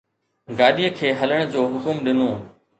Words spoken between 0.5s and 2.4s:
گاڏيءَ کي هلڻ جو حڪم ڏنو